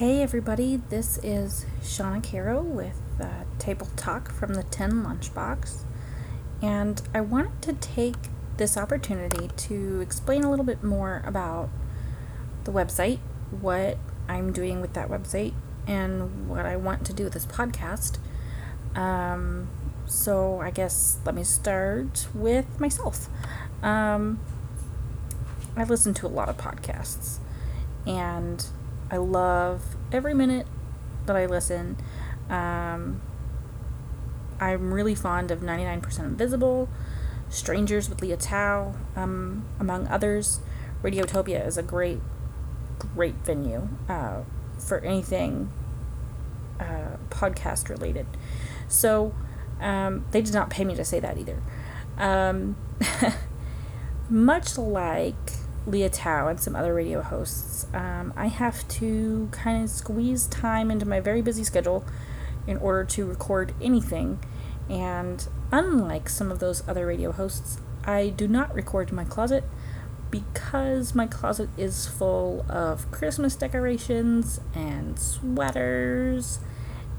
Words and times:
Hey 0.00 0.22
everybody, 0.22 0.76
this 0.88 1.18
is 1.22 1.66
Shauna 1.82 2.24
Caro 2.24 2.62
with 2.62 3.02
uh, 3.20 3.44
Table 3.58 3.86
Talk 3.96 4.32
from 4.32 4.54
the 4.54 4.62
Tin 4.62 5.04
Lunchbox, 5.04 5.82
and 6.62 7.02
I 7.12 7.20
wanted 7.20 7.60
to 7.60 7.74
take 7.74 8.16
this 8.56 8.78
opportunity 8.78 9.48
to 9.54 10.00
explain 10.00 10.42
a 10.42 10.48
little 10.48 10.64
bit 10.64 10.82
more 10.82 11.22
about 11.26 11.68
the 12.64 12.72
website, 12.72 13.18
what 13.50 13.98
I'm 14.26 14.54
doing 14.54 14.80
with 14.80 14.94
that 14.94 15.10
website, 15.10 15.52
and 15.86 16.48
what 16.48 16.64
I 16.64 16.76
want 16.76 17.04
to 17.04 17.12
do 17.12 17.24
with 17.24 17.34
this 17.34 17.44
podcast. 17.44 18.16
Um, 18.94 19.68
so 20.06 20.62
I 20.62 20.70
guess 20.70 21.18
let 21.26 21.34
me 21.34 21.44
start 21.44 22.26
with 22.32 22.80
myself. 22.80 23.28
Um, 23.82 24.40
I 25.76 25.84
listen 25.84 26.14
to 26.14 26.26
a 26.26 26.28
lot 26.28 26.48
of 26.48 26.56
podcasts, 26.56 27.36
and 28.06 28.64
I 29.10 29.16
love 29.16 29.96
every 30.12 30.34
minute 30.34 30.66
that 31.26 31.36
I 31.36 31.46
listen. 31.46 31.96
Um, 32.48 33.20
I'm 34.60 34.92
really 34.92 35.14
fond 35.14 35.50
of 35.50 35.60
99% 35.60 36.18
Invisible, 36.20 36.88
Strangers 37.48 38.08
with 38.08 38.20
Lea 38.22 38.36
Thau, 38.36 38.94
um, 39.16 39.64
among 39.78 40.06
others. 40.08 40.60
Radiotopia 41.02 41.66
is 41.66 41.76
a 41.76 41.82
great, 41.82 42.20
great 42.98 43.34
venue 43.36 43.88
uh, 44.08 44.42
for 44.78 44.98
anything 44.98 45.72
uh, 46.78 47.16
podcast 47.30 47.88
related. 47.88 48.26
So 48.88 49.34
um, 49.80 50.26
they 50.30 50.42
did 50.42 50.54
not 50.54 50.70
pay 50.70 50.84
me 50.84 50.94
to 50.94 51.04
say 51.04 51.20
that 51.20 51.38
either. 51.38 51.62
Um, 52.18 52.76
much 54.30 54.78
like 54.78 55.52
Lea 55.90 56.08
Thau 56.08 56.48
and 56.48 56.60
some 56.60 56.76
other 56.76 56.94
radio 56.94 57.22
hosts, 57.22 57.86
um, 57.92 58.32
I 58.36 58.46
have 58.46 58.86
to 58.88 59.48
kind 59.52 59.82
of 59.82 59.90
squeeze 59.90 60.46
time 60.46 60.90
into 60.90 61.06
my 61.06 61.20
very 61.20 61.42
busy 61.42 61.64
schedule 61.64 62.04
in 62.66 62.76
order 62.78 63.04
to 63.04 63.26
record 63.26 63.74
anything. 63.80 64.38
And 64.88 65.46
unlike 65.70 66.28
some 66.28 66.50
of 66.50 66.58
those 66.58 66.86
other 66.88 67.06
radio 67.06 67.32
hosts, 67.32 67.78
I 68.04 68.28
do 68.28 68.48
not 68.48 68.74
record 68.74 69.10
in 69.10 69.16
my 69.16 69.24
closet 69.24 69.64
because 70.30 71.14
my 71.14 71.26
closet 71.26 71.68
is 71.76 72.06
full 72.06 72.64
of 72.68 73.10
Christmas 73.10 73.56
decorations 73.56 74.60
and 74.74 75.18
sweaters 75.18 76.60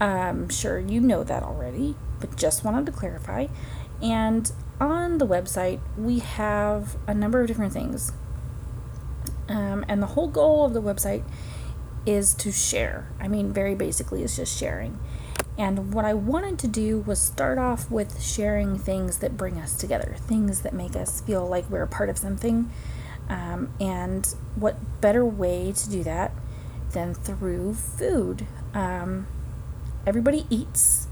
I'm 0.00 0.48
sure 0.48 0.78
you 0.78 1.00
know 1.00 1.24
that 1.24 1.42
already, 1.42 1.96
but 2.20 2.36
just 2.36 2.64
wanted 2.64 2.86
to 2.86 2.92
clarify. 2.92 3.48
And 4.00 4.50
on 4.80 5.18
the 5.18 5.26
website, 5.26 5.80
we 5.96 6.20
have 6.20 6.96
a 7.06 7.14
number 7.14 7.40
of 7.40 7.46
different 7.46 7.72
things. 7.72 8.12
Um, 9.48 9.84
and 9.88 10.02
the 10.02 10.08
whole 10.08 10.28
goal 10.28 10.64
of 10.64 10.72
the 10.72 10.82
website 10.82 11.22
is 12.06 12.34
to 12.34 12.50
share. 12.50 13.08
I 13.20 13.28
mean, 13.28 13.52
very 13.52 13.74
basically, 13.74 14.22
it's 14.22 14.36
just 14.36 14.58
sharing. 14.58 14.98
And 15.62 15.94
what 15.94 16.04
I 16.04 16.12
wanted 16.12 16.58
to 16.58 16.66
do 16.66 16.98
was 16.98 17.22
start 17.22 17.56
off 17.56 17.88
with 17.88 18.20
sharing 18.20 18.76
things 18.76 19.18
that 19.18 19.36
bring 19.36 19.58
us 19.58 19.76
together, 19.76 20.16
things 20.18 20.62
that 20.62 20.72
make 20.72 20.96
us 20.96 21.20
feel 21.20 21.46
like 21.46 21.70
we're 21.70 21.84
a 21.84 21.86
part 21.86 22.10
of 22.10 22.18
something. 22.18 22.68
Um, 23.28 23.72
and 23.78 24.26
what 24.56 25.00
better 25.00 25.24
way 25.24 25.70
to 25.70 25.88
do 25.88 26.02
that 26.02 26.32
than 26.90 27.14
through 27.14 27.74
food? 27.74 28.44
Um, 28.74 29.28
everybody 30.04 30.46
eats, 30.50 31.06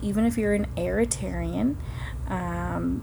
even 0.00 0.24
if 0.24 0.38
you're 0.38 0.54
an 0.54 0.68
Aeritarian, 0.76 1.74
um, 2.28 3.02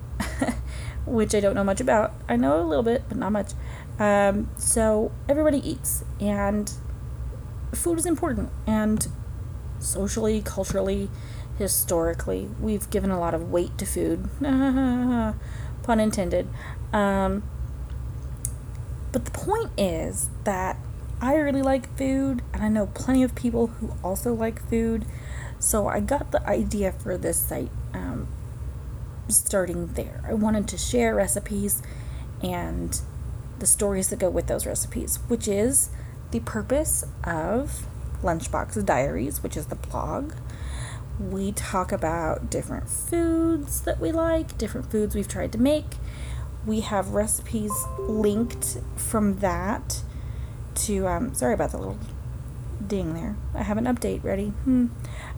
which 1.06 1.36
I 1.36 1.42
don't 1.42 1.54
know 1.54 1.66
much 1.66 1.82
about. 1.82 2.14
I 2.30 2.38
know 2.38 2.62
a 2.62 2.64
little 2.64 2.82
bit, 2.82 3.04
but 3.10 3.18
not 3.18 3.34
much. 3.34 3.52
Um, 4.00 4.50
so 4.56 5.12
everybody 5.28 5.58
eats, 5.70 6.06
and 6.22 6.72
food 7.74 8.00
is 8.00 8.06
important. 8.06 8.52
And 8.66 9.06
socially, 9.82 10.42
culturally, 10.42 11.10
historically, 11.58 12.50
we've 12.60 12.90
given 12.90 13.12
a 13.12 13.20
lot 13.20 13.34
of 13.34 13.52
weight 13.52 13.78
to 13.78 13.86
food. 13.86 14.30
Pun 14.40 16.00
intended. 16.00 16.48
Um, 16.94 17.44
but 19.12 19.26
the 19.26 19.32
point 19.32 19.72
is 19.78 20.30
that 20.44 20.78
I 21.22 21.36
really 21.36 21.62
like 21.62 21.96
food, 21.98 22.42
and 22.54 22.64
I 22.64 22.70
know 22.70 22.88
plenty 22.88 23.24
of 23.24 23.36
people 23.36 23.68
who 23.68 23.94
also 24.04 24.34
like 24.34 24.68
food. 24.70 25.06
So 25.60 25.88
I 25.88 26.00
got 26.00 26.32
the 26.32 26.48
idea 26.48 26.92
for 26.92 27.18
this 27.18 27.38
site 27.38 27.70
um, 27.94 28.28
starting 29.28 29.88
there. 29.94 30.22
I 30.28 30.34
wanted 30.34 30.68
to 30.70 30.78
share 30.78 31.14
recipes 31.14 31.84
and 32.42 33.00
the 33.60 33.68
stories 33.68 34.10
that 34.10 34.20
go 34.20 34.30
with 34.30 34.48
those 34.48 34.66
recipes, 34.66 35.20
which 35.28 35.48
is 35.48 35.92
the 36.32 36.40
purpose 36.40 37.04
of 37.24 37.86
Lunchbox 38.22 38.86
Diaries, 38.86 39.44
which 39.44 39.58
is 39.58 39.68
the 39.68 39.76
blog. 39.76 40.34
We 41.20 41.52
talk 41.52 41.92
about 41.92 42.50
different 42.50 42.90
foods 42.90 43.82
that 43.82 44.00
we 44.00 44.12
like, 44.12 44.58
different 44.58 44.92
foods 44.92 45.14
we've 45.14 45.28
tried 45.28 45.52
to 45.52 45.58
make. 45.58 45.98
We 46.66 46.82
have 46.82 47.10
recipes 47.10 47.72
linked 48.00 48.78
from 48.96 49.38
that 49.40 50.02
to, 50.76 51.08
um, 51.08 51.34
sorry 51.34 51.54
about 51.54 51.72
the 51.72 51.78
little 51.78 52.00
ding 52.86 53.14
there. 53.14 53.36
I 53.54 53.64
have 53.64 53.78
an 53.78 53.86
update 53.86 54.24
ready. 54.24 54.48
Hmm. 54.48 54.88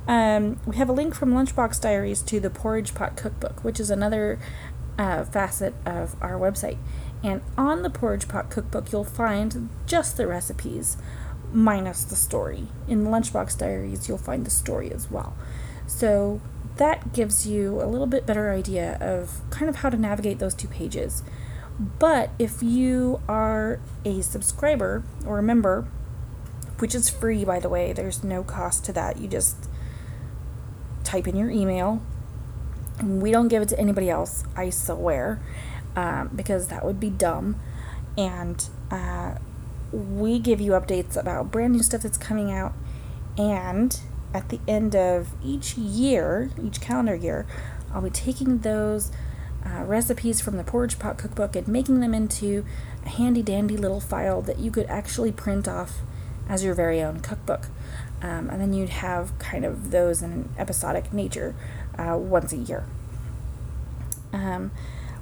Um, 0.07 0.59
we 0.65 0.75
have 0.77 0.89
a 0.89 0.93
link 0.93 1.15
from 1.15 1.33
Lunchbox 1.33 1.81
Diaries 1.81 2.21
to 2.23 2.39
the 2.39 2.49
Porridge 2.49 2.93
Pot 2.93 3.15
Cookbook, 3.15 3.63
which 3.63 3.79
is 3.79 3.89
another 3.89 4.39
uh, 4.97 5.23
facet 5.23 5.73
of 5.85 6.15
our 6.21 6.33
website. 6.33 6.77
And 7.23 7.41
on 7.57 7.83
the 7.83 7.89
Porridge 7.89 8.27
Pot 8.27 8.49
Cookbook, 8.49 8.91
you'll 8.91 9.03
find 9.03 9.69
just 9.85 10.17
the 10.17 10.27
recipes 10.27 10.97
minus 11.53 12.03
the 12.03 12.15
story. 12.15 12.67
In 12.87 13.05
Lunchbox 13.05 13.57
Diaries, 13.57 14.07
you'll 14.07 14.17
find 14.17 14.45
the 14.45 14.49
story 14.51 14.91
as 14.91 15.09
well. 15.09 15.35
So 15.87 16.41
that 16.77 17.13
gives 17.13 17.45
you 17.45 17.81
a 17.81 17.85
little 17.85 18.07
bit 18.07 18.25
better 18.25 18.51
idea 18.51 18.97
of 18.99 19.41
kind 19.51 19.69
of 19.69 19.77
how 19.77 19.89
to 19.89 19.97
navigate 19.97 20.39
those 20.39 20.55
two 20.55 20.67
pages. 20.67 21.23
But 21.79 22.31
if 22.39 22.61
you 22.61 23.21
are 23.27 23.79
a 24.05 24.21
subscriber 24.21 25.03
or 25.25 25.39
a 25.39 25.43
member, 25.43 25.87
which 26.79 26.95
is 26.95 27.09
free 27.09 27.45
by 27.45 27.59
the 27.59 27.69
way, 27.69 27.93
there's 27.93 28.23
no 28.23 28.43
cost 28.43 28.85
to 28.85 28.93
that. 28.93 29.19
You 29.19 29.27
just 29.27 29.69
type 31.03 31.27
in 31.27 31.35
your 31.35 31.49
email. 31.49 32.01
We 33.03 33.31
don't 33.31 33.47
give 33.47 33.61
it 33.61 33.69
to 33.69 33.79
anybody 33.79 34.09
else, 34.09 34.43
I 34.55 34.69
swear, 34.69 35.39
um, 35.95 36.29
because 36.35 36.67
that 36.67 36.85
would 36.85 36.99
be 36.99 37.09
dumb. 37.09 37.59
And 38.17 38.63
uh, 38.91 39.35
we 39.93 40.39
give 40.39 40.59
you 40.59 40.71
updates 40.71 41.15
about 41.15 41.51
brand 41.51 41.73
new 41.73 41.83
stuff 41.83 42.01
that's 42.01 42.17
coming 42.17 42.51
out. 42.51 42.73
And 43.37 43.97
at 44.33 44.49
the 44.49 44.59
end 44.67 44.95
of 44.95 45.29
each 45.43 45.77
year, 45.77 46.49
each 46.61 46.81
calendar 46.81 47.15
year, 47.15 47.45
I'll 47.93 48.01
be 48.01 48.09
taking 48.09 48.59
those 48.59 49.11
uh, 49.65 49.83
recipes 49.83 50.41
from 50.41 50.57
the 50.57 50.63
Porridge 50.63 50.99
Pot 50.99 51.17
Cookbook 51.17 51.55
and 51.55 51.67
making 51.67 51.99
them 51.99 52.13
into 52.13 52.65
a 53.05 53.09
handy 53.09 53.41
dandy 53.43 53.77
little 53.77 54.01
file 54.01 54.41
that 54.41 54.59
you 54.59 54.71
could 54.71 54.87
actually 54.87 55.31
print 55.31 55.67
off 55.67 55.99
as 56.49 56.63
your 56.63 56.73
very 56.73 57.01
own 57.01 57.19
cookbook. 57.19 57.67
Um, 58.21 58.49
and 58.49 58.59
then 58.59 58.73
you'd 58.73 58.89
have 58.89 59.37
kind 59.37 59.63
of 59.63 59.91
those 59.91 60.21
in 60.21 60.31
an 60.31 60.49
episodic 60.57 61.13
nature 61.13 61.55
uh, 61.97 62.17
once 62.17 62.51
a 62.51 62.57
year. 62.57 62.85
Um, 64.31 64.71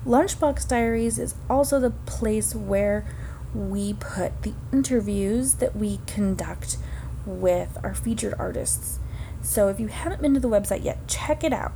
Lunchbox 0.05 0.67
Diaries 0.67 1.19
is 1.19 1.35
also 1.49 1.79
the 1.79 1.91
place 1.91 2.55
where 2.55 3.05
we 3.53 3.93
put 3.93 4.43
the 4.43 4.53
interviews 4.71 5.55
that 5.55 5.75
we 5.75 5.99
conduct 6.07 6.77
with 7.25 7.77
our 7.83 7.93
featured 7.93 8.33
artists. 8.39 8.99
So 9.41 9.67
if 9.67 9.79
you 9.79 9.87
haven't 9.87 10.21
been 10.21 10.33
to 10.33 10.39
the 10.39 10.49
website 10.49 10.83
yet, 10.83 11.07
check 11.07 11.43
it 11.43 11.53
out. 11.53 11.73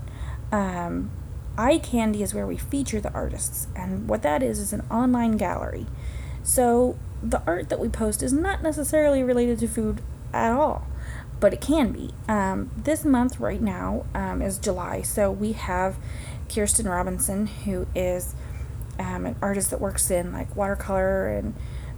Um, 0.52 1.12
Eye 1.58 1.80
Candy 1.80 2.22
is 2.22 2.34
where 2.34 2.46
we 2.46 2.58
feature 2.58 3.00
the 3.00 3.12
artists, 3.14 3.68
and 3.76 4.08
what 4.10 4.22
that 4.24 4.44
is 4.44 4.60
is 4.60 4.74
an 4.74 4.84
online 4.92 5.38
gallery. 5.38 5.86
So 6.44 6.98
the 7.24 7.42
art 7.48 7.70
that 7.70 7.80
we 7.80 7.90
post 7.90 8.22
is 8.22 8.34
not 8.34 8.62
necessarily 8.62 9.24
related 9.24 9.60
to 9.60 9.68
food 9.68 10.02
at 10.34 10.52
all, 10.52 10.86
but 11.40 11.54
it 11.54 11.62
can 11.62 11.92
be. 11.92 12.12
Um, 12.28 12.72
this 12.76 13.06
month, 13.06 13.40
right 13.40 13.62
now, 13.62 14.06
um, 14.14 14.42
is 14.42 14.60
July, 14.60 15.02
so 15.02 15.32
we 15.32 15.54
have 15.54 15.96
Kirsten 16.50 16.88
Robinson, 16.88 17.48
who 17.48 17.88
is 17.96 18.36
um, 19.00 19.26
an 19.26 19.36
artist 19.42 19.70
that 19.72 19.82
works 19.82 20.10
in 20.12 20.32
like 20.32 20.56
watercolor 20.56 21.28
and 21.28 21.54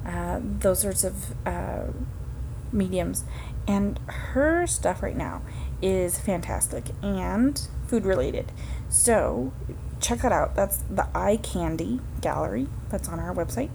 uh, 0.05 0.39
those 0.41 0.81
sorts 0.81 1.03
of 1.03 1.35
uh, 1.45 1.85
mediums. 2.71 3.23
And 3.67 3.99
her 4.07 4.65
stuff 4.65 5.03
right 5.03 5.15
now 5.15 5.41
is 5.81 6.17
fantastic 6.17 6.85
and 7.01 7.67
food 7.87 8.05
related. 8.05 8.51
So 8.89 9.51
check 9.99 10.19
that 10.19 10.31
out. 10.31 10.55
That's 10.55 10.77
the 10.89 11.07
Eye 11.13 11.37
Candy 11.37 11.99
Gallery. 12.21 12.67
That's 12.89 13.09
on 13.09 13.19
our 13.19 13.33
website. 13.33 13.69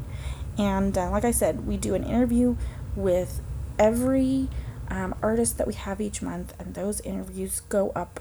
And 0.58 0.96
uh, 0.96 1.10
like 1.10 1.24
I 1.24 1.30
said, 1.30 1.66
we 1.66 1.76
do 1.76 1.94
an 1.94 2.04
interview 2.04 2.56
with 2.94 3.40
every 3.78 4.48
um, 4.88 5.14
artist 5.22 5.58
that 5.58 5.66
we 5.66 5.74
have 5.74 6.00
each 6.00 6.20
month, 6.20 6.54
and 6.58 6.74
those 6.74 7.00
interviews 7.00 7.60
go 7.68 7.90
up 7.90 8.20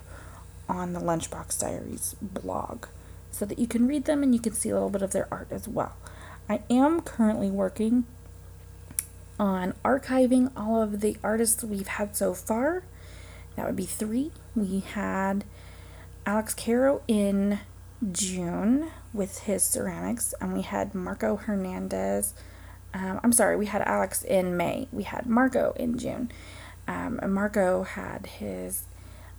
on 0.69 0.94
the 0.94 1.00
Lunchbox 1.00 1.59
Diaries 1.59 2.15
blog 2.21 2.86
so 3.31 3.45
that 3.45 3.57
you 3.57 3.67
can 3.67 3.87
read 3.87 4.05
them 4.05 4.23
and 4.23 4.33
you 4.33 4.41
can 4.41 4.53
see 4.53 4.69
a 4.69 4.73
little 4.73 4.89
bit 4.89 5.01
of 5.01 5.11
their 5.11 5.27
art 5.31 5.47
as 5.51 5.67
well. 5.67 5.95
I 6.49 6.61
am 6.69 7.01
currently 7.01 7.49
working 7.49 8.05
on 9.39 9.73
archiving 9.83 10.51
all 10.55 10.81
of 10.81 11.01
the 11.01 11.17
artists 11.23 11.63
we've 11.63 11.87
had 11.87 12.15
so 12.15 12.33
far. 12.33 12.83
That 13.55 13.65
would 13.65 13.75
be 13.75 13.85
three. 13.85 14.31
We 14.55 14.79
had 14.79 15.43
Alex 16.25 16.53
Caro 16.53 17.01
in 17.07 17.59
June 18.11 18.91
with 19.13 19.39
his 19.39 19.63
ceramics, 19.63 20.33
and 20.39 20.53
we 20.53 20.61
had 20.61 20.93
Marco 20.93 21.35
Hernandez. 21.35 22.33
Um, 22.93 23.19
I'm 23.23 23.31
sorry, 23.31 23.55
we 23.55 23.67
had 23.67 23.81
Alex 23.81 24.23
in 24.23 24.57
May. 24.57 24.87
We 24.91 25.03
had 25.03 25.25
Marco 25.25 25.73
in 25.75 25.97
June. 25.97 26.31
Um, 26.87 27.19
and 27.21 27.33
Marco 27.33 27.83
had 27.83 28.25
his 28.25 28.83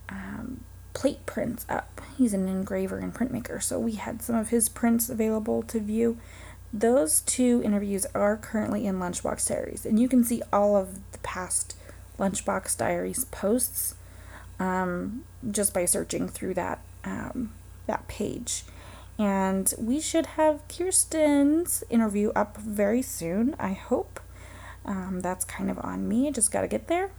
um, 0.09 0.63
plate 0.93 1.25
prints 1.25 1.65
up. 1.69 2.01
He's 2.17 2.33
an 2.33 2.47
engraver 2.47 2.99
and 2.99 3.13
printmaker, 3.13 3.61
so 3.61 3.79
we 3.79 3.93
had 3.93 4.21
some 4.21 4.35
of 4.35 4.49
his 4.49 4.69
prints 4.69 5.09
available 5.09 5.63
to 5.63 5.79
view. 5.79 6.17
Those 6.71 7.21
two 7.21 7.61
interviews 7.63 8.05
are 8.15 8.37
currently 8.37 8.85
in 8.87 8.99
Lunchbox 8.99 9.47
Diaries, 9.47 9.85
and 9.85 9.99
you 9.99 10.07
can 10.07 10.23
see 10.23 10.41
all 10.51 10.75
of 10.75 11.11
the 11.11 11.17
past 11.19 11.75
Lunchbox 12.17 12.77
Diaries 12.77 13.25
posts 13.25 13.95
um, 14.59 15.23
just 15.49 15.73
by 15.73 15.85
searching 15.85 16.27
through 16.27 16.53
that 16.55 16.79
um, 17.03 17.53
that 17.87 18.07
page. 18.07 18.63
And 19.19 19.71
we 19.77 19.99
should 19.99 20.25
have 20.25 20.67
Kirsten's 20.67 21.83
interview 21.89 22.31
up 22.35 22.57
very 22.57 23.01
soon, 23.01 23.55
I 23.59 23.73
hope. 23.73 24.19
Um, 24.85 25.19
that's 25.21 25.45
kind 25.45 25.69
of 25.69 25.77
on 25.79 26.07
me. 26.07 26.31
Just 26.31 26.51
got 26.51 26.61
to 26.61 26.67
get 26.67 26.87
there. 26.87 27.11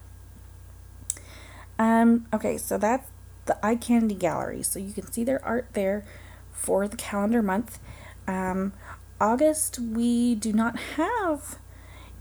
Um, 1.78 2.26
okay, 2.32 2.58
so 2.58 2.78
that's 2.78 3.08
the 3.46 3.64
Eye 3.64 3.76
Candy 3.76 4.14
Gallery. 4.14 4.62
So 4.62 4.78
you 4.78 4.92
can 4.92 5.10
see 5.10 5.24
their 5.24 5.44
art 5.44 5.68
there 5.72 6.04
for 6.52 6.88
the 6.88 6.96
calendar 6.96 7.42
month. 7.42 7.78
Um, 8.26 8.72
August, 9.20 9.78
we 9.78 10.34
do 10.34 10.52
not 10.52 10.78
have 10.96 11.58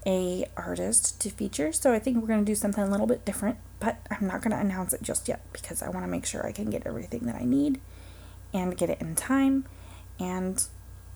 a 0.05 0.45
artist 0.57 1.21
to 1.21 1.29
feature, 1.29 1.71
so 1.71 1.93
I 1.93 1.99
think 1.99 2.17
we're 2.17 2.27
going 2.27 2.43
to 2.43 2.45
do 2.45 2.55
something 2.55 2.83
a 2.83 2.89
little 2.89 3.07
bit 3.07 3.23
different, 3.23 3.57
but 3.79 4.05
I'm 4.11 4.27
not 4.27 4.41
going 4.41 4.51
to 4.51 4.59
announce 4.59 4.93
it 4.93 5.01
just 5.01 5.27
yet 5.27 5.41
because 5.53 5.81
I 5.81 5.89
want 5.89 6.05
to 6.05 6.11
make 6.11 6.25
sure 6.25 6.45
I 6.45 6.51
can 6.51 6.69
get 6.69 6.85
everything 6.85 7.21
that 7.25 7.35
I 7.35 7.45
need 7.45 7.79
and 8.53 8.77
get 8.77 8.89
it 8.89 8.99
in 8.99 9.15
time. 9.15 9.65
And 10.19 10.63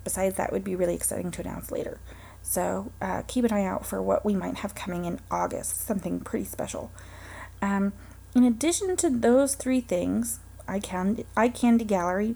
besides 0.04 0.36
that, 0.38 0.51
would 0.51 0.63
be 0.63 0.75
really 0.75 0.95
exciting 0.95 1.31
to 1.31 1.42
announce 1.42 1.69
later. 1.69 2.00
So 2.42 2.92
uh, 3.01 3.24
keep 3.27 3.44
an 3.44 3.51
eye 3.51 3.65
out 3.65 3.86
for 3.86 4.01
what 4.01 4.25
we 4.25 4.33
might 4.33 4.57
have 4.57 4.74
coming 4.74 5.06
in 5.06 5.19
August, 5.30 5.81
something 5.86 6.21
pretty 6.21 6.45
special. 6.45 6.92
Um, 7.62 7.92
in 8.37 8.43
addition 8.43 8.95
to 8.97 9.09
those 9.09 9.55
three 9.55 9.81
things, 9.81 10.39
Eye 10.67 10.79
Candy, 10.79 11.25
Eye 11.35 11.49
Candy 11.49 11.85
Gallery, 11.85 12.35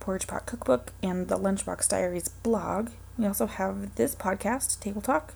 Porridge 0.00 0.26
Pot 0.26 0.46
Cookbook, 0.46 0.92
and 1.02 1.28
the 1.28 1.38
Lunchbox 1.38 1.88
Diaries 1.88 2.28
blog, 2.28 2.90
we 3.18 3.26
also 3.26 3.46
have 3.46 3.94
this 3.94 4.14
podcast, 4.14 4.80
Table 4.80 5.00
Talk, 5.00 5.34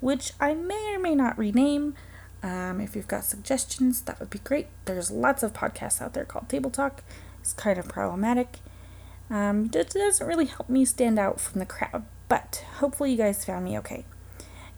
which 0.00 0.32
I 0.40 0.54
may 0.54 0.94
or 0.94 0.98
may 0.98 1.14
not 1.14 1.38
rename. 1.38 1.94
Um, 2.42 2.80
if 2.80 2.96
you've 2.96 3.08
got 3.08 3.24
suggestions, 3.24 4.00
that 4.02 4.18
would 4.18 4.30
be 4.30 4.40
great. 4.40 4.66
There's 4.86 5.10
lots 5.10 5.42
of 5.42 5.52
podcasts 5.52 6.02
out 6.02 6.14
there 6.14 6.24
called 6.24 6.48
Table 6.48 6.70
Talk. 6.70 7.04
It's 7.40 7.52
kind 7.52 7.78
of 7.78 7.88
problematic. 7.88 8.58
Um, 9.30 9.70
it 9.72 9.90
doesn't 9.90 10.26
really 10.26 10.46
help 10.46 10.68
me 10.68 10.84
stand 10.84 11.18
out 11.18 11.40
from 11.40 11.60
the 11.60 11.66
crowd, 11.66 12.04
but 12.28 12.64
hopefully 12.78 13.12
you 13.12 13.16
guys 13.16 13.44
found 13.44 13.64
me 13.64 13.78
okay. 13.78 14.04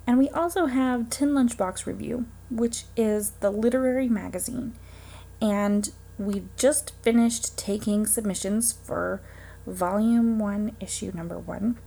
And 0.06 0.18
we 0.18 0.28
also 0.30 0.66
have 0.66 1.10
Tin 1.10 1.30
Lunchbox 1.30 1.86
Review, 1.86 2.26
which 2.50 2.84
is 2.96 3.30
the 3.40 3.50
literary 3.50 4.08
magazine. 4.08 4.74
And 5.40 5.90
we've 6.18 6.54
just 6.56 6.92
finished 7.02 7.56
taking 7.56 8.06
submissions 8.06 8.72
for 8.72 9.22
volume 9.66 10.38
one, 10.38 10.76
issue 10.80 11.10
number 11.14 11.38
one. 11.38 11.78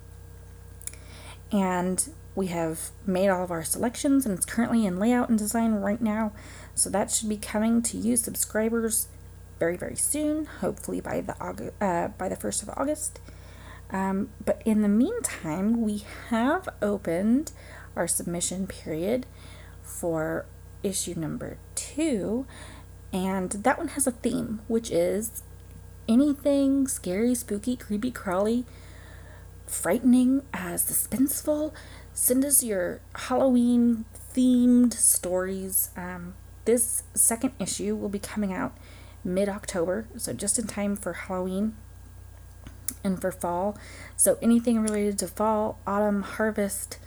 And 1.52 2.10
we 2.36 2.48
have 2.48 2.90
made 3.06 3.30
all 3.30 3.44
of 3.44 3.52
our 3.52 3.64
selections 3.64 4.26
and 4.26 4.36
it's 4.36 4.46
currently 4.46 4.86
in 4.86 5.00
layout 5.00 5.30
and 5.30 5.38
design 5.38 5.74
right 5.74 6.02
now. 6.02 6.34
So 6.76 6.90
that 6.90 7.12
should 7.12 7.30
be 7.30 7.38
coming 7.38 7.82
to 7.84 7.98
you 7.98 8.18
subscribers 8.18 9.08
very, 9.60 9.78
very 9.78 9.96
soon, 9.96 10.46
hopefully 10.46 11.02
by 11.02 11.22
the 11.22 11.36
August, 11.42 11.74
uh, 11.82 12.10
by 12.10 12.30
the 12.30 12.36
1st 12.36 12.64
of 12.64 12.70
August. 12.78 13.20
Um, 13.90 14.30
but 14.44 14.62
in 14.66 14.82
the 14.82 14.90
meantime, 14.90 15.82
we 15.82 16.04
have 16.30 16.68
opened 16.82 17.54
our 17.98 18.08
submission 18.08 18.68
period 18.68 19.26
for 19.82 20.46
issue 20.84 21.16
number 21.16 21.58
two, 21.76 22.46
and 23.12 23.52
that 23.52 23.78
one 23.78 23.90
has 23.90 24.08
a 24.08 24.12
theme, 24.12 24.62
which 24.68 24.92
is 24.92 25.44
anything 26.08 26.88
scary, 26.88 27.36
spooky, 27.36 27.76
creepy, 27.76 28.12
crawly, 28.12 28.66
frightening, 29.66 30.44
uh, 30.54 30.76
suspenseful. 30.76 31.74
Send 32.14 32.46
us 32.46 32.64
your 32.64 33.02
Halloween 33.16 34.06
themed 34.34 34.94
stories. 34.94 35.92
Um, 35.96 36.36
this 36.66 37.04
second 37.14 37.54
issue 37.60 37.96
will 37.96 38.10
be 38.10 38.20
coming 38.20 38.54
out 38.54 38.78
mid 39.24 39.50
October, 39.50 40.08
so 40.18 40.34
just 40.34 40.58
in 40.58 40.68
time 40.68 40.96
for 40.96 41.14
Halloween 41.14 41.76
and 43.04 43.20
for 43.20 43.32
fall. 43.32 43.78
So 44.16 44.38
anything 44.42 44.80
related 44.80 45.20
to 45.20 45.28
fall, 45.28 45.80
autumn, 45.86 46.24
harvest, 46.24 46.98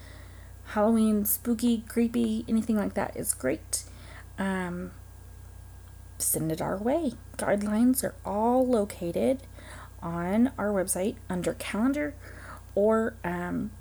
Halloween, 0.70 1.24
spooky, 1.24 1.84
creepy, 1.88 2.44
anything 2.48 2.76
like 2.76 2.94
that 2.94 3.16
is 3.16 3.34
great. 3.34 3.82
Um, 4.38 4.92
send 6.18 6.52
it 6.52 6.62
our 6.62 6.76
way. 6.76 7.14
Guidelines 7.36 8.04
are 8.04 8.14
all 8.24 8.66
located 8.66 9.40
on 10.00 10.52
our 10.56 10.68
website 10.68 11.16
under 11.28 11.54
calendar, 11.54 12.14
or 12.74 13.14
um, 13.24 13.72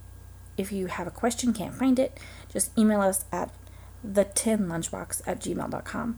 if 0.57 0.71
you 0.71 0.87
have 0.87 1.05
a 1.05 1.11
question, 1.11 1.53
can't 1.53 1.75
find 1.75 1.99
it, 1.99 2.19
just 2.51 2.75
email 2.77 3.01
us 3.01 3.25
at 3.31 3.53
the 4.03 4.23
tin 4.23 4.67
lunchbox 4.67 5.21
at 5.27 5.41
gmail.com 5.41 6.17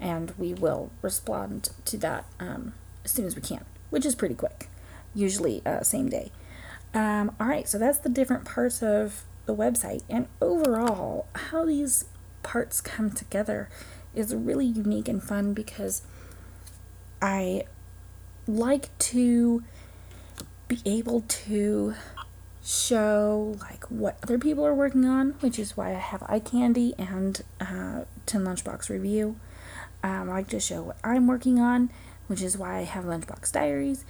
and 0.00 0.32
we 0.38 0.54
will 0.54 0.90
respond 1.00 1.70
to 1.84 1.96
that 1.96 2.26
um, 2.38 2.74
as 3.04 3.10
soon 3.10 3.24
as 3.26 3.34
we 3.34 3.42
can, 3.42 3.64
which 3.90 4.06
is 4.06 4.14
pretty 4.14 4.34
quick, 4.34 4.68
usually 5.14 5.62
uh, 5.66 5.82
same 5.82 6.08
day. 6.08 6.30
Um, 6.94 7.34
all 7.40 7.46
right, 7.46 7.68
so 7.68 7.78
that's 7.78 7.98
the 7.98 8.08
different 8.08 8.44
parts 8.44 8.82
of 8.82 9.24
the 9.46 9.54
website. 9.54 10.02
And 10.08 10.26
overall, 10.40 11.26
how 11.34 11.64
these 11.64 12.06
parts 12.42 12.80
come 12.80 13.10
together 13.10 13.68
is 14.14 14.34
really 14.34 14.66
unique 14.66 15.08
and 15.08 15.22
fun 15.22 15.54
because 15.54 16.02
I 17.20 17.64
like 18.46 18.96
to 18.98 19.62
be 20.68 20.80
able 20.84 21.22
to 21.22 21.94
show 22.64 23.56
like 23.60 23.84
what 23.84 24.18
other 24.22 24.38
people 24.38 24.64
are 24.64 24.74
working 24.74 25.04
on, 25.04 25.30
which 25.40 25.58
is 25.58 25.76
why 25.76 25.90
I 25.90 25.98
have 25.98 26.22
eye 26.26 26.38
candy 26.38 26.94
and 26.98 27.42
uh, 27.60 28.04
Tin 28.26 28.42
Lunchbox 28.42 28.88
review. 28.88 29.36
Um, 30.02 30.30
I 30.30 30.34
like 30.34 30.48
to 30.48 30.60
show 30.60 30.82
what 30.82 30.98
I'm 31.04 31.26
working 31.26 31.58
on, 31.58 31.90
which 32.26 32.42
is 32.42 32.56
why 32.56 32.78
I 32.78 32.82
have 32.82 33.04
Lunchbox 33.04 33.52
Diaries, 33.52 34.04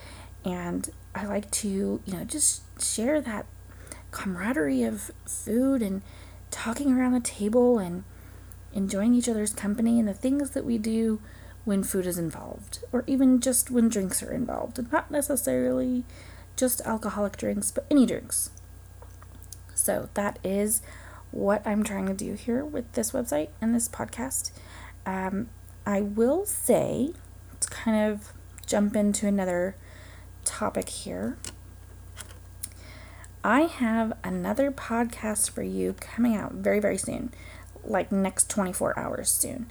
and 0.44 0.88
I 1.14 1.26
like 1.26 1.50
to 1.52 1.68
you 2.04 2.12
know 2.12 2.24
just 2.24 2.62
share 2.82 3.20
that 3.20 3.46
camaraderie 4.12 4.84
of 4.84 5.10
food 5.26 5.82
and 5.82 6.02
talking 6.50 6.92
around 6.92 7.12
the 7.12 7.20
table 7.20 7.78
and 7.78 8.04
enjoying 8.72 9.14
each 9.14 9.28
other's 9.28 9.52
company 9.52 9.98
and 9.98 10.06
the 10.06 10.14
things 10.14 10.50
that 10.50 10.64
we 10.64 10.78
do 10.78 11.20
when 11.64 11.82
food 11.82 12.06
is 12.06 12.18
involved, 12.18 12.80
or 12.92 13.04
even 13.06 13.40
just 13.40 13.70
when 13.70 13.88
drinks 13.88 14.22
are 14.22 14.32
involved. 14.32 14.78
And 14.78 14.90
not 14.92 15.10
necessarily 15.10 16.04
just 16.56 16.80
alcoholic 16.82 17.36
drinks, 17.36 17.70
but 17.70 17.86
any 17.90 18.06
drinks. 18.06 18.50
So 19.74 20.08
that 20.14 20.38
is 20.44 20.82
what 21.30 21.66
I'm 21.66 21.82
trying 21.82 22.06
to 22.06 22.14
do 22.14 22.34
here 22.34 22.64
with 22.64 22.92
this 22.92 23.12
website 23.12 23.48
and 23.60 23.74
this 23.74 23.88
podcast. 23.88 24.52
Um, 25.06 25.48
I 25.86 26.00
will 26.00 26.44
say, 26.46 27.12
to 27.60 27.68
kind 27.68 28.12
of 28.12 28.32
jump 28.66 28.94
into 28.94 29.26
another 29.26 29.76
topic 30.44 30.88
here, 30.88 31.38
I 33.44 33.62
have 33.62 34.12
another 34.22 34.70
podcast 34.70 35.50
for 35.50 35.62
you 35.62 35.94
coming 35.94 36.36
out 36.36 36.52
very, 36.52 36.78
very 36.78 36.96
soon, 36.96 37.32
like 37.84 38.12
next 38.12 38.48
24 38.48 38.96
hours 38.96 39.30
soon. 39.30 39.66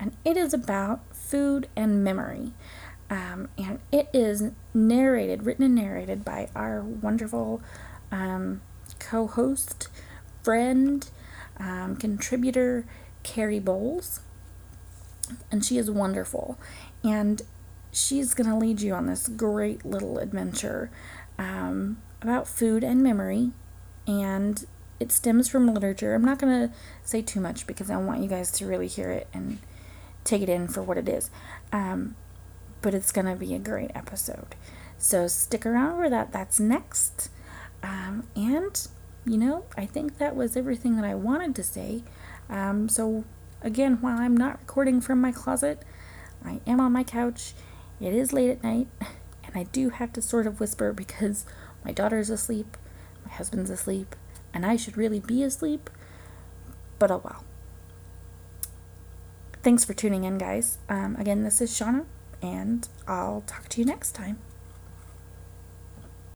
And 0.00 0.16
it 0.24 0.36
is 0.36 0.52
about 0.52 1.14
food 1.14 1.68
and 1.76 2.02
memory. 2.02 2.52
Um, 3.08 3.48
and 3.56 3.78
it 3.92 4.08
is 4.12 4.50
narrated, 4.74 5.44
written 5.44 5.64
and 5.64 5.74
narrated 5.76 6.24
by 6.24 6.48
our 6.56 6.82
wonderful 6.82 7.62
um, 8.10 8.60
co 8.98 9.28
host, 9.28 9.86
friend, 10.42 11.08
um, 11.58 11.94
contributor, 11.94 12.86
Carrie 13.22 13.60
Bowles. 13.60 14.20
And 15.52 15.64
she 15.64 15.78
is 15.78 15.88
wonderful. 15.88 16.58
And 17.04 17.42
she's 17.92 18.34
going 18.34 18.50
to 18.50 18.56
lead 18.56 18.80
you 18.80 18.94
on 18.94 19.06
this 19.06 19.28
great 19.28 19.84
little 19.84 20.18
adventure 20.18 20.90
um, 21.38 21.98
about 22.22 22.48
food 22.48 22.84
and 22.84 23.02
memory. 23.02 23.52
And 24.06 24.64
it 25.00 25.12
stems 25.12 25.48
from 25.48 25.72
literature. 25.72 26.14
I'm 26.14 26.24
not 26.24 26.38
going 26.38 26.68
to 26.68 26.74
say 27.02 27.22
too 27.22 27.40
much 27.40 27.66
because 27.66 27.90
I 27.90 27.96
want 27.96 28.22
you 28.22 28.28
guys 28.28 28.50
to 28.52 28.66
really 28.66 28.88
hear 28.88 29.10
it 29.10 29.28
and 29.32 29.58
take 30.24 30.42
it 30.42 30.48
in 30.48 30.68
for 30.68 30.82
what 30.82 30.96
it 30.96 31.08
is. 31.08 31.30
Um, 31.72 32.16
but 32.80 32.94
it's 32.94 33.12
going 33.12 33.26
to 33.26 33.36
be 33.36 33.54
a 33.54 33.58
great 33.58 33.90
episode. 33.94 34.54
So 34.98 35.26
stick 35.26 35.66
around 35.66 35.96
for 35.96 36.08
that. 36.08 36.32
That's 36.32 36.60
next. 36.60 37.30
Um, 37.82 38.28
and, 38.36 38.86
you 39.24 39.36
know, 39.36 39.64
I 39.76 39.86
think 39.86 40.18
that 40.18 40.36
was 40.36 40.56
everything 40.56 40.96
that 40.96 41.04
I 41.04 41.14
wanted 41.14 41.54
to 41.56 41.64
say. 41.64 42.04
Um, 42.48 42.88
so, 42.88 43.24
again, 43.60 44.00
while 44.00 44.18
I'm 44.18 44.36
not 44.36 44.60
recording 44.60 45.00
from 45.00 45.20
my 45.20 45.32
closet, 45.32 45.82
I 46.44 46.60
am 46.66 46.80
on 46.80 46.92
my 46.92 47.02
couch. 47.02 47.54
It 48.00 48.14
is 48.14 48.32
late 48.32 48.50
at 48.50 48.62
night, 48.62 48.88
and 49.44 49.56
I 49.56 49.64
do 49.64 49.90
have 49.90 50.12
to 50.14 50.22
sort 50.22 50.46
of 50.46 50.60
whisper 50.60 50.92
because 50.92 51.44
my 51.84 51.92
daughter's 51.92 52.30
asleep, 52.30 52.76
my 53.24 53.32
husband's 53.32 53.70
asleep, 53.70 54.16
and 54.52 54.64
I 54.66 54.76
should 54.76 54.96
really 54.96 55.20
be 55.20 55.42
asleep. 55.42 55.90
But 56.98 57.10
oh 57.10 57.22
well. 57.24 57.44
Thanks 59.62 59.84
for 59.84 59.94
tuning 59.94 60.24
in, 60.24 60.38
guys. 60.38 60.78
Um, 60.88 61.16
again, 61.16 61.44
this 61.44 61.60
is 61.60 61.70
Shauna, 61.70 62.04
and 62.42 62.88
I'll 63.06 63.42
talk 63.46 63.68
to 63.70 63.80
you 63.80 63.84
next 63.84 64.12
time. 64.12 64.38